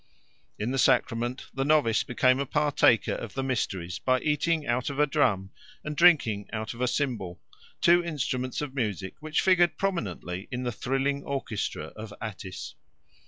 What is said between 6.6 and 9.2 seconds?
of a cymbal, two instruments of music